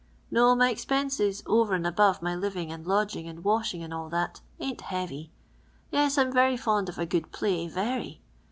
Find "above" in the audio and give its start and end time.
1.85-2.23